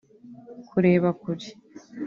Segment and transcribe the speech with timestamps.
[0.69, 1.47] kureba kure